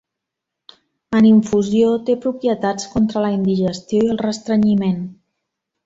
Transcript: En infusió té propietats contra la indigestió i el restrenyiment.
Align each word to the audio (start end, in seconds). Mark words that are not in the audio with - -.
En 1.19 1.27
infusió 1.31 1.91
té 2.09 2.17
propietats 2.25 2.89
contra 2.97 3.25
la 3.27 3.31
indigestió 3.39 4.05
i 4.09 4.13
el 4.17 4.23
restrenyiment. 4.27 5.03